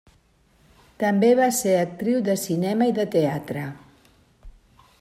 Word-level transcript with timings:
També 1.03 1.29
va 1.39 1.49
ser 1.57 1.75
actriu 1.81 2.23
de 2.29 2.37
cinema 2.45 2.87
i 2.93 2.97
de 3.01 3.05
teatre. 3.17 3.67